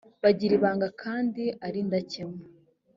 bagira 0.23 0.53
ibanga 0.57 0.87
kandi 1.01 1.43
ari 1.65 1.77
indakemwa 1.83 2.41